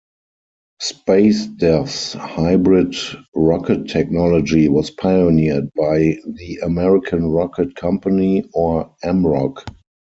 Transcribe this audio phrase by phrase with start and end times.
[0.81, 2.95] SpaceDev's hybrid
[3.35, 9.63] rocket technology was pioneered by the American Rocket Company, or AmRoc.